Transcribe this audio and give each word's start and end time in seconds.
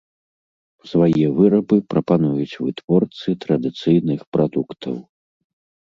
Свае 0.91 1.25
вырабы 1.39 1.77
прапануюць 1.93 2.59
вытворцы 2.69 3.37
традыцыйных 3.47 4.21
прадуктаў. 4.37 4.95